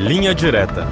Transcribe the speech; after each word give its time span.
Linha 0.00 0.34
Direta. 0.34 0.88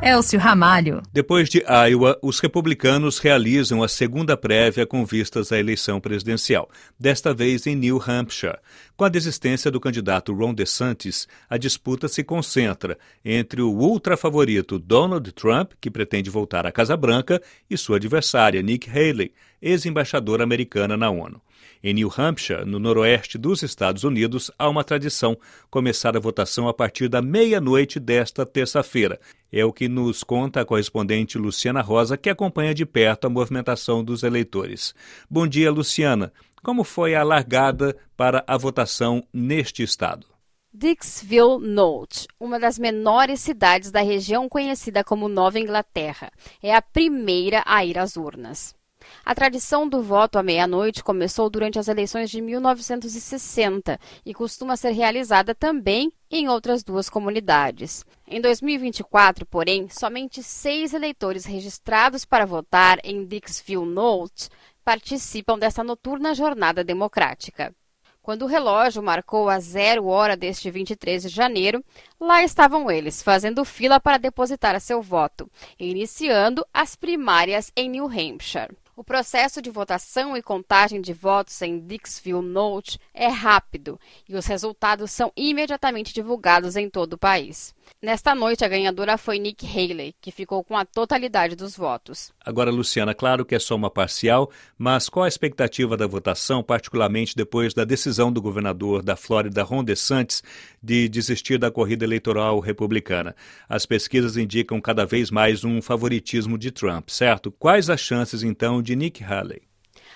Elcio 0.00 0.38
Ramalho. 0.38 1.02
Depois 1.12 1.48
de 1.48 1.64
Iowa, 1.88 2.16
os 2.22 2.38
republicanos 2.38 3.18
realizam 3.18 3.82
a 3.82 3.88
segunda 3.88 4.36
prévia 4.36 4.86
com 4.86 5.04
vistas 5.04 5.50
à 5.50 5.58
eleição 5.58 6.00
presidencial, 6.00 6.70
desta 6.96 7.34
vez 7.34 7.66
em 7.66 7.74
New 7.74 8.00
Hampshire. 8.00 8.56
Com 8.96 9.04
a 9.04 9.08
desistência 9.08 9.68
do 9.68 9.80
candidato 9.80 10.32
Ron 10.32 10.54
DeSantis, 10.54 11.26
a 11.50 11.58
disputa 11.58 12.06
se 12.06 12.22
concentra 12.22 12.96
entre 13.24 13.62
o 13.62 13.70
ultra 13.72 14.16
favorito 14.16 14.78
Donald 14.78 15.32
Trump, 15.32 15.72
que 15.80 15.90
pretende 15.90 16.30
voltar 16.30 16.64
à 16.64 16.70
Casa 16.70 16.96
Branca, 16.96 17.42
e 17.68 17.76
sua 17.76 17.96
adversária 17.96 18.62
Nikki 18.62 18.88
Haley, 18.88 19.32
ex-embaixadora 19.60 20.44
americana 20.44 20.96
na 20.96 21.10
ONU. 21.10 21.42
Em 21.82 21.94
New 21.94 22.12
Hampshire, 22.16 22.66
no 22.66 22.78
noroeste 22.78 23.38
dos 23.38 23.62
Estados 23.62 24.04
Unidos, 24.04 24.50
há 24.58 24.68
uma 24.68 24.84
tradição: 24.84 25.36
começar 25.70 26.14
a 26.14 26.20
votação 26.20 26.68
a 26.68 26.74
partir 26.74 27.08
da 27.08 27.22
meia-noite 27.22 27.98
desta 27.98 28.44
terça-feira. 28.44 29.18
É 29.50 29.64
o 29.64 29.72
que 29.72 29.88
nos 29.88 30.22
conta 30.22 30.60
a 30.60 30.64
correspondente 30.64 31.38
Luciana 31.38 31.80
Rosa, 31.80 32.18
que 32.18 32.28
acompanha 32.28 32.74
de 32.74 32.84
perto 32.84 33.26
a 33.26 33.30
movimentação 33.30 34.04
dos 34.04 34.22
eleitores. 34.22 34.94
Bom 35.28 35.46
dia, 35.46 35.70
Luciana. 35.70 36.32
Como 36.62 36.84
foi 36.84 37.14
a 37.14 37.22
largada 37.22 37.96
para 38.14 38.44
a 38.46 38.58
votação 38.58 39.24
neste 39.32 39.82
estado? 39.82 40.26
Dixville 40.72 41.58
Note, 41.60 42.28
uma 42.38 42.60
das 42.60 42.78
menores 42.78 43.40
cidades 43.40 43.90
da 43.90 44.02
região 44.02 44.48
conhecida 44.48 45.02
como 45.02 45.28
Nova 45.28 45.58
Inglaterra, 45.58 46.30
é 46.62 46.74
a 46.74 46.82
primeira 46.82 47.62
a 47.66 47.84
ir 47.84 47.98
às 47.98 48.16
urnas. 48.16 48.78
A 49.24 49.34
tradição 49.34 49.88
do 49.88 50.02
voto 50.02 50.38
à 50.38 50.42
meia-noite 50.42 51.02
começou 51.02 51.48
durante 51.48 51.78
as 51.78 51.88
eleições 51.88 52.30
de 52.30 52.40
1960 52.40 53.98
e 54.24 54.34
costuma 54.34 54.76
ser 54.76 54.90
realizada 54.90 55.54
também 55.54 56.12
em 56.30 56.48
outras 56.48 56.82
duas 56.82 57.10
comunidades. 57.10 58.04
Em 58.26 58.40
2024, 58.40 59.44
porém, 59.46 59.88
somente 59.88 60.42
seis 60.42 60.94
eleitores 60.94 61.44
registrados 61.44 62.24
para 62.24 62.46
votar 62.46 62.98
em 63.02 63.24
Dixville 63.26 63.86
Note 63.86 64.48
participam 64.84 65.58
dessa 65.58 65.84
noturna 65.84 66.34
jornada 66.34 66.82
democrática. 66.82 67.74
Quando 68.22 68.42
o 68.42 68.46
relógio 68.46 69.02
marcou 69.02 69.48
a 69.48 69.58
zero 69.58 70.06
hora 70.06 70.36
deste 70.36 70.70
23 70.70 71.22
de 71.22 71.28
janeiro, 71.28 71.82
lá 72.20 72.44
estavam 72.44 72.90
eles, 72.90 73.22
fazendo 73.22 73.64
fila 73.64 73.98
para 73.98 74.18
depositar 74.18 74.78
seu 74.80 75.00
voto, 75.00 75.50
iniciando 75.78 76.64
as 76.72 76.94
primárias 76.94 77.72
em 77.74 77.88
New 77.88 78.04
Hampshire. 78.04 78.76
O 79.00 79.02
processo 79.02 79.62
de 79.62 79.70
votação 79.70 80.36
e 80.36 80.42
contagem 80.42 81.00
de 81.00 81.14
votos 81.14 81.62
em 81.62 81.80
Dixville 81.80 82.42
Note 82.42 83.00
é 83.14 83.28
rápido 83.28 83.98
e 84.28 84.36
os 84.36 84.44
resultados 84.44 85.10
são 85.10 85.32
imediatamente 85.34 86.12
divulgados 86.12 86.76
em 86.76 86.90
todo 86.90 87.14
o 87.14 87.18
país. 87.18 87.74
Nesta 88.02 88.34
noite, 88.34 88.64
a 88.64 88.68
ganhadora 88.68 89.18
foi 89.18 89.38
Nick 89.38 89.66
Haley, 89.66 90.14
que 90.20 90.30
ficou 90.30 90.64
com 90.64 90.76
a 90.76 90.86
totalidade 90.86 91.54
dos 91.54 91.76
votos. 91.76 92.32
Agora, 92.44 92.70
Luciana, 92.70 93.14
claro 93.14 93.44
que 93.44 93.54
é 93.54 93.58
só 93.58 93.74
uma 93.74 93.90
parcial, 93.90 94.50
mas 94.78 95.08
qual 95.08 95.24
a 95.24 95.28
expectativa 95.28 95.98
da 95.98 96.06
votação, 96.06 96.62
particularmente 96.62 97.36
depois 97.36 97.74
da 97.74 97.84
decisão 97.84 98.32
do 98.32 98.40
governador 98.40 99.02
da 99.02 99.16
Flórida, 99.16 99.62
Ron 99.62 99.84
DeSantis, 99.84 100.42
de 100.82 101.08
desistir 101.10 101.58
da 101.58 101.70
corrida 101.70 102.04
eleitoral 102.04 102.58
republicana? 102.58 103.36
As 103.68 103.84
pesquisas 103.84 104.36
indicam 104.36 104.80
cada 104.80 105.04
vez 105.04 105.30
mais 105.30 105.62
um 105.62 105.82
favoritismo 105.82 106.56
de 106.56 106.70
Trump, 106.70 107.10
certo? 107.10 107.50
Quais 107.50 107.90
as 107.90 108.00
chances, 108.00 108.42
então, 108.42 108.80
de 108.80 108.89
Nick 108.96 109.22
Haley? 109.22 109.70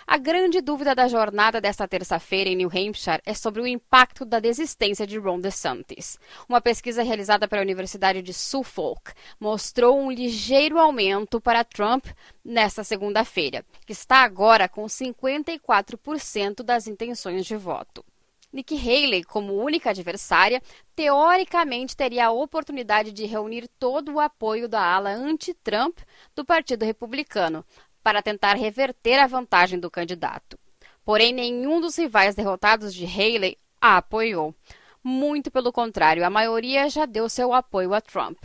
A 0.06 0.19
grande 0.19 0.61
dúvida 0.61 0.94
da 0.94 1.08
jornada 1.08 1.62
desta 1.62 1.89
terça-feira 1.89 2.50
em 2.50 2.56
New 2.56 2.69
Hampshire 2.69 3.22
é 3.25 3.33
sobre 3.33 3.62
o 3.62 3.67
impacto 3.67 4.25
da 4.25 4.39
desistência 4.39 5.06
de 5.06 5.19
Ron 5.19 5.41
DeSantis. 5.41 6.19
Uma 6.47 6.61
pesquisa 6.61 7.02
realizada 7.02 7.48
pela 7.48 7.62
Universidade 7.62 8.20
de 8.20 8.34
Suffolk 8.34 9.12
mostrou 9.41 9.98
um 9.98 10.11
ligeiro 10.11 10.78
aumento 10.78 11.41
para 11.41 11.64
Trump 11.64 12.06
nesta 12.45 12.84
segunda-feira, 12.84 13.64
que 13.86 13.92
está 13.92 14.18
agora 14.18 14.68
com 14.68 14.84
54% 14.84 16.63
das 16.63 16.86
intenções 16.86 17.46
de 17.46 17.57
voto. 17.57 18.05
Nikki 18.52 18.77
Haley, 18.77 19.24
como 19.24 19.55
única 19.55 19.90
adversária, 19.90 20.63
teoricamente 20.95 21.96
teria 21.96 22.27
a 22.27 22.30
oportunidade 22.30 23.11
de 23.11 23.24
reunir 23.24 23.67
todo 23.80 24.13
o 24.13 24.20
apoio 24.20 24.68
da 24.68 24.80
ala 24.80 25.11
anti-Trump 25.11 25.98
do 26.36 26.45
Partido 26.45 26.84
Republicano, 26.84 27.64
para 28.04 28.22
tentar 28.22 28.54
reverter 28.54 29.18
a 29.18 29.26
vantagem 29.26 29.80
do 29.80 29.90
candidato. 29.90 30.58
Porém, 31.04 31.32
nenhum 31.32 31.80
dos 31.80 31.96
rivais 31.96 32.34
derrotados 32.34 32.94
de 32.94 33.06
Haley 33.06 33.56
a 33.80 33.96
apoiou. 33.96 34.54
Muito 35.02 35.50
pelo 35.50 35.72
contrário, 35.72 36.24
a 36.24 36.30
maioria 36.30 36.88
já 36.88 37.06
deu 37.06 37.28
seu 37.28 37.52
apoio 37.52 37.94
a 37.94 38.00
Trump, 38.00 38.38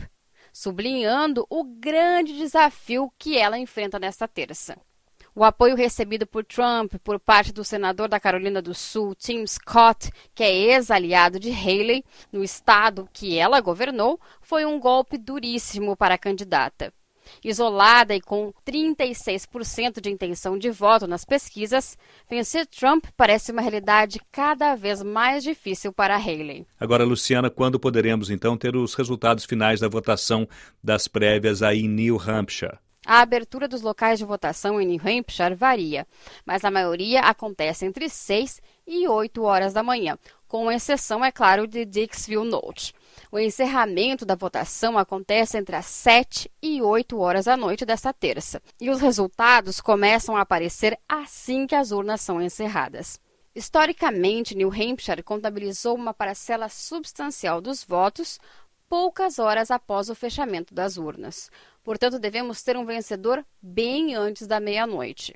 sublinhando 0.52 1.46
o 1.48 1.62
grande 1.62 2.36
desafio 2.36 3.12
que 3.18 3.36
ela 3.36 3.58
enfrenta 3.58 3.98
nesta 3.98 4.26
terça. 4.26 4.78
O 5.34 5.44
apoio 5.44 5.76
recebido 5.76 6.26
por 6.26 6.44
Trump 6.44 6.94
por 7.04 7.20
parte 7.20 7.52
do 7.52 7.64
senador 7.64 8.08
da 8.08 8.18
Carolina 8.18 8.60
do 8.60 8.74
Sul, 8.74 9.14
Tim 9.14 9.46
Scott, 9.46 10.10
que 10.34 10.42
é 10.42 10.52
ex-aliado 10.52 11.38
de 11.38 11.50
Haley 11.50 12.04
no 12.32 12.42
estado 12.42 13.08
que 13.12 13.38
ela 13.38 13.60
governou, 13.60 14.18
foi 14.40 14.64
um 14.64 14.80
golpe 14.80 15.16
duríssimo 15.16 15.96
para 15.96 16.14
a 16.14 16.18
candidata. 16.18 16.92
Isolada 17.42 18.14
e 18.14 18.20
com 18.20 18.52
36% 18.66 20.00
de 20.00 20.10
intenção 20.10 20.58
de 20.58 20.70
voto 20.70 21.06
nas 21.06 21.24
pesquisas, 21.24 21.96
vencer 22.28 22.66
Trump 22.66 23.04
parece 23.16 23.52
uma 23.52 23.62
realidade 23.62 24.20
cada 24.30 24.74
vez 24.74 25.02
mais 25.02 25.42
difícil 25.42 25.92
para 25.92 26.16
Haley. 26.16 26.66
Agora, 26.78 27.04
Luciana, 27.04 27.50
quando 27.50 27.78
poderemos 27.80 28.30
então 28.30 28.56
ter 28.56 28.76
os 28.76 28.94
resultados 28.94 29.44
finais 29.44 29.80
da 29.80 29.88
votação 29.88 30.48
das 30.82 31.08
prévias 31.08 31.62
aí 31.62 31.80
em 31.80 31.88
New 31.88 32.20
Hampshire? 32.20 32.78
A 33.06 33.20
abertura 33.20 33.66
dos 33.66 33.80
locais 33.80 34.18
de 34.18 34.24
votação 34.24 34.80
em 34.80 34.86
New 34.86 35.00
Hampshire 35.00 35.54
varia, 35.54 36.06
mas 36.44 36.64
a 36.64 36.70
maioria 36.70 37.20
acontece 37.20 37.86
entre 37.86 38.08
6 38.08 38.60
e 38.86 39.08
8 39.08 39.42
horas 39.42 39.72
da 39.72 39.82
manhã, 39.82 40.18
com 40.46 40.70
exceção, 40.70 41.24
é 41.24 41.32
claro, 41.32 41.66
de 41.66 41.84
Dixville 41.84 42.48
Note. 42.48 42.94
O 43.32 43.38
encerramento 43.38 44.26
da 44.26 44.34
votação 44.34 44.98
acontece 44.98 45.56
entre 45.56 45.76
as 45.76 45.86
7 45.86 46.50
e 46.60 46.82
8 46.82 47.16
horas 47.16 47.44
da 47.44 47.56
noite 47.56 47.84
desta 47.84 48.12
terça, 48.12 48.60
e 48.80 48.90
os 48.90 49.00
resultados 49.00 49.80
começam 49.80 50.36
a 50.36 50.40
aparecer 50.40 50.98
assim 51.08 51.64
que 51.64 51.76
as 51.76 51.92
urnas 51.92 52.20
são 52.20 52.42
encerradas. 52.42 53.20
Historicamente, 53.54 54.56
New 54.56 54.68
Hampshire 54.68 55.22
contabilizou 55.22 55.94
uma 55.94 56.12
parcela 56.12 56.68
substancial 56.68 57.60
dos 57.60 57.84
votos 57.84 58.40
poucas 58.88 59.38
horas 59.38 59.70
após 59.70 60.10
o 60.10 60.14
fechamento 60.16 60.74
das 60.74 60.96
urnas. 60.96 61.48
Portanto, 61.82 62.18
devemos 62.18 62.62
ter 62.62 62.76
um 62.76 62.84
vencedor 62.84 63.44
bem 63.60 64.14
antes 64.14 64.46
da 64.46 64.60
meia-noite. 64.60 65.34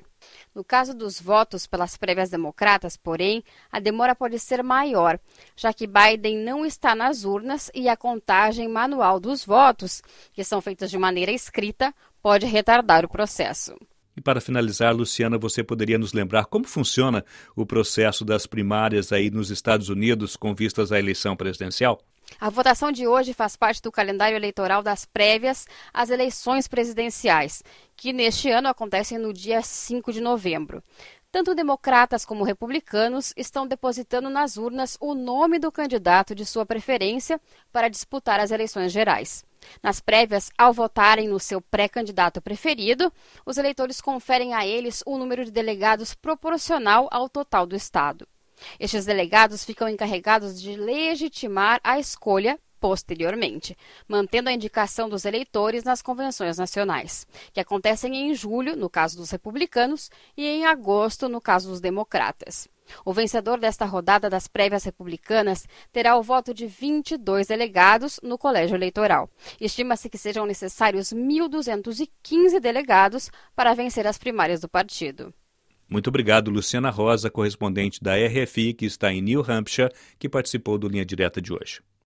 No 0.53 0.63
caso 0.63 0.93
dos 0.93 1.19
votos 1.19 1.65
pelas 1.65 1.97
prévias 1.97 2.29
democratas, 2.29 2.95
porém, 2.95 3.43
a 3.71 3.79
demora 3.79 4.15
pode 4.15 4.37
ser 4.39 4.63
maior, 4.63 5.19
já 5.55 5.73
que 5.73 5.87
Biden 5.87 6.37
não 6.37 6.65
está 6.65 6.95
nas 6.95 7.25
urnas 7.25 7.71
e 7.73 7.89
a 7.89 7.97
contagem 7.97 8.67
manual 8.67 9.19
dos 9.19 9.43
votos, 9.43 10.01
que 10.33 10.43
são 10.43 10.61
feitas 10.61 10.91
de 10.91 10.97
maneira 10.97 11.31
escrita, 11.31 11.93
pode 12.21 12.45
retardar 12.45 13.05
o 13.05 13.09
processo. 13.09 13.75
E 14.15 14.21
para 14.21 14.39
finalizar, 14.39 14.95
Luciana, 14.95 15.37
você 15.37 15.63
poderia 15.63 15.97
nos 15.97 16.13
lembrar 16.13 16.45
como 16.45 16.65
funciona 16.65 17.25
o 17.55 17.65
processo 17.65 18.23
das 18.23 18.47
primárias 18.47 19.11
aí 19.11 19.29
nos 19.29 19.49
Estados 19.49 19.89
Unidos 19.89 20.37
com 20.37 20.55
vistas 20.55 20.91
à 20.91 20.99
eleição 20.99 21.35
presidencial? 21.35 21.99
A 22.39 22.49
votação 22.49 22.91
de 22.91 23.07
hoje 23.07 23.33
faz 23.33 23.55
parte 23.55 23.81
do 23.81 23.91
calendário 23.91 24.35
eleitoral 24.35 24.83
das 24.83 25.05
prévias 25.05 25.65
às 25.93 26.09
eleições 26.09 26.67
presidenciais, 26.67 27.63
que 27.95 28.11
neste 28.11 28.49
ano 28.49 28.67
acontecem 28.67 29.17
no 29.17 29.31
dia 29.31 29.61
5 29.61 30.11
de 30.11 30.21
novembro. 30.21 30.83
Tanto 31.31 31.53
democratas 31.53 32.25
como 32.25 32.45
republicanos 32.45 33.33
estão 33.35 33.67
depositando 33.67 34.29
nas 34.29 34.55
urnas 34.55 34.97
o 35.01 35.13
nome 35.13 35.59
do 35.59 35.69
candidato 35.71 36.33
de 36.33 36.45
sua 36.45 36.65
preferência 36.65 37.41
para 37.73 37.89
disputar 37.89 38.39
as 38.39 38.51
eleições 38.51 38.91
gerais. 38.91 39.43
Nas 39.83 39.99
prévias, 39.99 40.49
ao 40.57 40.71
votarem 40.71 41.27
no 41.27 41.39
seu 41.39 41.59
pré-candidato 41.59 42.41
preferido, 42.41 43.11
os 43.45 43.57
eleitores 43.57 43.99
conferem 43.99 44.53
a 44.53 44.65
eles 44.65 45.03
o 45.05 45.17
número 45.17 45.43
de 45.43 45.51
delegados 45.51 46.13
proporcional 46.13 47.09
ao 47.11 47.27
total 47.27 47.65
do 47.65 47.75
Estado. 47.75 48.25
Estes 48.79 49.05
delegados 49.05 49.63
ficam 49.63 49.87
encarregados 49.87 50.61
de 50.61 50.75
legitimar 50.75 51.79
a 51.83 51.99
escolha 51.99 52.59
posteriormente, 52.79 53.75
mantendo 54.07 54.47
a 54.47 54.53
indicação 54.53 55.09
dos 55.09 55.25
eleitores 55.25 55.83
nas 55.83 56.03
convenções 56.03 56.59
nacionais, 56.59 57.25
que 57.51 57.59
acontecem 57.59 58.15
em 58.15 58.35
julho, 58.35 58.75
no 58.75 58.89
caso 58.89 59.17
dos 59.17 59.31
republicanos, 59.31 60.11
e 60.37 60.45
em 60.45 60.65
agosto, 60.65 61.27
no 61.27 61.41
caso 61.41 61.69
dos 61.69 61.81
democratas. 61.81 62.67
O 63.03 63.11
vencedor 63.11 63.59
desta 63.59 63.85
rodada 63.85 64.29
das 64.29 64.47
prévias 64.47 64.83
republicanas 64.83 65.67
terá 65.91 66.15
o 66.15 66.21
voto 66.21 66.53
de 66.53 66.67
22 66.67 67.47
delegados 67.47 68.19
no 68.21 68.37
colégio 68.37 68.75
eleitoral. 68.75 69.29
Estima-se 69.59 70.07
que 70.07 70.17
sejam 70.19 70.45
necessários 70.45 71.11
1.215 71.11 72.59
delegados 72.59 73.31
para 73.55 73.73
vencer 73.73 74.05
as 74.05 74.19
primárias 74.19 74.61
do 74.61 74.69
partido. 74.69 75.33
Muito 75.89 76.07
obrigado, 76.07 76.49
Luciana 76.49 76.89
Rosa, 76.89 77.29
correspondente 77.29 78.03
da 78.03 78.13
RFI, 78.15 78.73
que 78.73 78.85
está 78.85 79.13
em 79.13 79.21
New 79.21 79.43
Hampshire, 79.47 79.91
que 80.17 80.27
participou 80.27 80.77
do 80.77 80.87
Linha 80.87 81.05
Direta 81.05 81.41
de 81.41 81.53
hoje. 81.53 81.81